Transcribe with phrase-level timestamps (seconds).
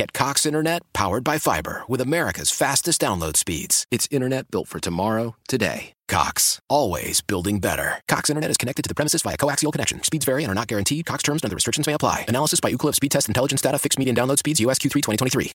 [0.00, 3.84] Get Cox Internet powered by fiber with America's fastest download speeds.
[3.90, 5.92] It's internet built for tomorrow, today.
[6.08, 8.00] Cox, always building better.
[8.08, 10.02] Cox Internet is connected to the premises via coaxial connection.
[10.02, 11.04] Speeds vary and are not guaranteed.
[11.04, 12.24] Cox terms and other restrictions may apply.
[12.28, 13.78] Analysis by Ookla Speed Test Intelligence Data.
[13.78, 14.58] Fixed median download speeds.
[14.60, 15.52] US Q3 2023.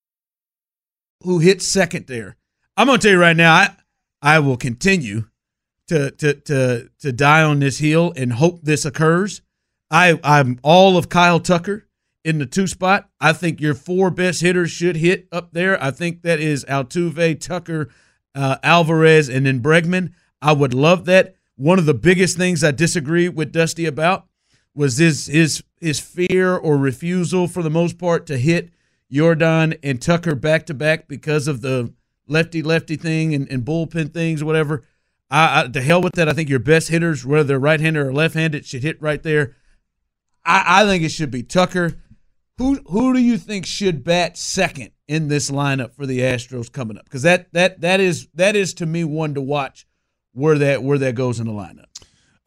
[1.23, 2.35] Who hit second there?
[2.77, 3.51] I'm going to tell you right now.
[3.51, 3.75] I
[4.21, 5.23] I will continue
[5.87, 9.41] to to to to die on this hill and hope this occurs.
[9.89, 11.84] I I'm all of Kyle Tucker
[12.25, 13.07] in the two spot.
[13.21, 15.81] I think your four best hitters should hit up there.
[15.81, 17.89] I think that is Altuve, Tucker,
[18.33, 20.11] uh, Alvarez, and then Bregman.
[20.41, 21.35] I would love that.
[21.55, 24.25] One of the biggest things I disagree with Dusty about
[24.73, 28.71] was his his his fear or refusal for the most part to hit
[29.09, 31.93] Yordan and Tucker back to back because of the
[32.27, 34.83] lefty lefty thing and, and bullpen things whatever.
[35.29, 36.27] I, I, to hell with that.
[36.27, 39.21] I think your best hitters, whether they're right handed or left handed, should hit right
[39.21, 39.55] there.
[40.43, 41.93] I, I think it should be Tucker.
[42.57, 46.97] Who who do you think should bat second in this lineup for the Astros coming
[46.97, 47.03] up?
[47.03, 49.85] Because that that that is that is to me one to watch
[50.31, 51.85] where that where that goes in the lineup.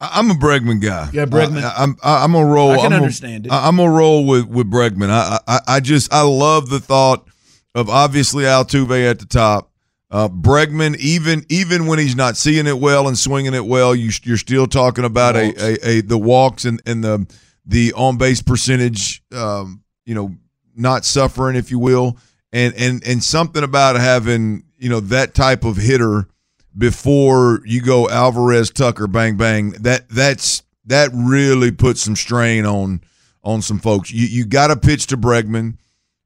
[0.01, 1.09] I'm a Bregman guy.
[1.11, 1.61] Yeah, Bregman.
[1.61, 2.71] I, am I'm gonna roll.
[2.71, 3.53] I can I'm understand a, it.
[3.53, 5.09] I'm gonna roll with with Bregman.
[5.09, 7.27] I, I I just I love the thought
[7.75, 9.71] of obviously Altuve at the top.
[10.09, 14.11] Uh, Bregman, even even when he's not seeing it well and swinging it well, you
[14.23, 17.27] you're still talking about a, a, a the walks and and the
[17.65, 19.21] the on base percentage.
[19.31, 20.35] Um, you know,
[20.75, 22.17] not suffering, if you will,
[22.51, 26.27] and and and something about having you know that type of hitter
[26.75, 33.01] before you go Alvarez Tucker bang bang that that's that really puts some strain on
[33.43, 34.11] on some folks.
[34.11, 35.77] You you got to pitch to Bregman,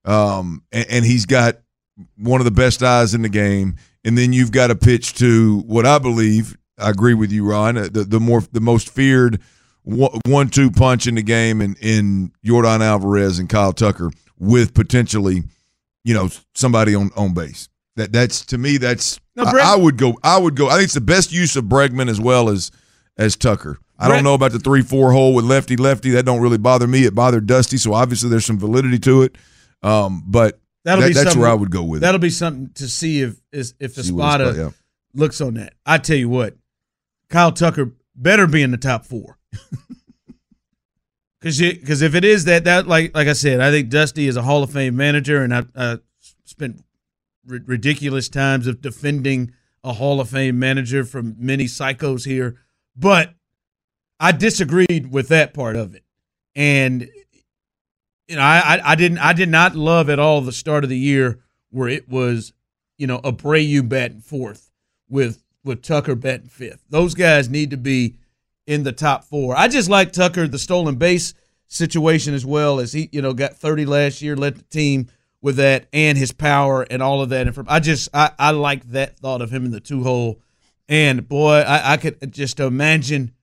[0.05, 1.57] um, and, and he's got
[2.17, 5.59] one of the best eyes in the game, and then you've got to pitch to
[5.67, 6.57] what I believe.
[6.77, 7.75] I agree with you, Ron.
[7.75, 9.41] The the more the most feared
[9.83, 15.43] one two punch in the game in in Yordan Alvarez and Kyle Tucker with potentially,
[16.03, 17.69] you know, somebody on on base.
[17.95, 20.85] That that's to me that's No, I- I, would go I would go I think
[20.85, 22.71] it's the best use of Bregman as well as
[23.17, 23.77] as Tucker.
[23.99, 26.87] I don't know about the three four hole with lefty lefty that don't really bother
[26.87, 27.05] me.
[27.05, 29.37] It bothered Dusty, so obviously there's some validity to it.
[29.83, 32.01] Um, but That'll that- be that's something- where I would go with it.
[32.01, 34.69] That'll be something to see if is if Espada yeah.
[35.13, 35.73] looks on that.
[35.85, 36.55] I tell you what,
[37.29, 39.37] Kyle Tucker better be in the top four.
[41.43, 44.37] Because because if it is that that like like I said, I think Dusty is
[44.37, 45.97] a Hall of Fame manager, and I, I
[46.45, 46.85] spent
[47.45, 49.51] ri- ridiculous times of defending
[49.83, 52.55] a Hall of Fame manager from many psychos here,
[52.95, 53.33] but
[54.21, 56.05] I disagreed with that part of it,
[56.55, 57.09] and
[58.29, 60.89] you know I, I I didn't I did not love at all the start of
[60.89, 61.39] the year
[61.71, 62.53] where it was
[62.97, 64.71] you know Abreu batting fourth
[65.09, 66.85] with with Tucker batting fifth.
[66.89, 68.15] Those guys need to be
[68.67, 69.55] in the top four.
[69.55, 71.33] I just like Tucker the stolen base
[71.67, 75.07] situation as well as he you know got 30 last year, led the team
[75.41, 77.47] with that and his power and all of that.
[77.47, 80.39] And from I just I I like that thought of him in the two hole.
[80.89, 83.33] And boy, I, I could just imagine.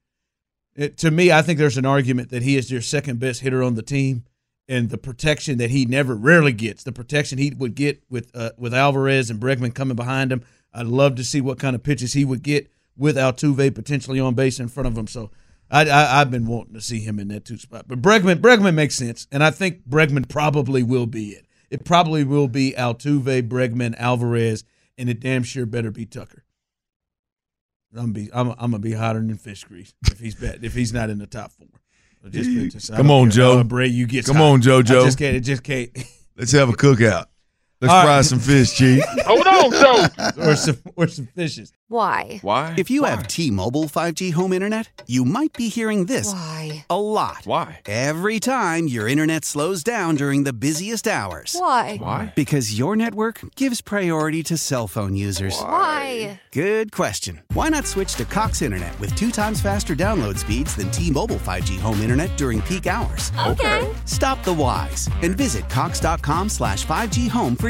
[0.77, 3.63] It, to me, I think there's an argument that he is your second best hitter
[3.63, 4.25] on the team,
[4.69, 8.51] and the protection that he never rarely gets, the protection he would get with uh,
[8.57, 10.43] with Alvarez and Bregman coming behind him.
[10.73, 14.35] I'd love to see what kind of pitches he would get with Altuve potentially on
[14.35, 15.07] base in front of him.
[15.07, 15.31] So
[15.71, 17.87] I, I I've been wanting to see him in that two spot.
[17.89, 21.47] But Bregman Bregman makes sense, and I think Bregman probably will be it.
[21.71, 24.65] It probably will be Altuve, Bregman, Alvarez,
[24.99, 26.45] and it damn sure better be Tucker.
[27.93, 30.75] I'm gonna be I'm, I'm gonna be hotter than fish grease if he's bet, if
[30.75, 31.67] he's not in the top four.
[32.31, 33.65] Just, just- Come on, care Joe.
[33.65, 34.45] Bray, you get Come hot.
[34.45, 35.01] on, JoJo.
[35.01, 35.37] I just can't.
[35.37, 35.91] It just can't.
[36.37, 37.27] Let's have a cookout.
[37.81, 38.25] Let's All fry right.
[38.25, 39.03] some fish, Chief.
[39.27, 40.07] Hold on, Joe.
[40.51, 41.73] or some or some fishes.
[41.89, 42.39] Why?
[42.43, 42.75] Why?
[42.79, 43.11] If you Why?
[43.11, 46.85] have T-Mobile 5G home internet, you might be hearing this Why?
[46.89, 47.41] a lot.
[47.45, 47.81] Why?
[47.87, 51.57] Every time your internet slows down during the busiest hours.
[51.59, 51.97] Why?
[51.97, 52.33] Why?
[52.37, 55.59] Because your network gives priority to cell phone users.
[55.61, 56.41] Why?
[56.53, 57.41] Good question.
[57.55, 61.81] Why not switch to Cox Internet with two times faster download speeds than T-Mobile 5G
[61.81, 63.33] home internet during peak hours?
[63.49, 63.93] Okay.
[64.05, 67.70] Stop the whys and visit cox.com slash 5G home for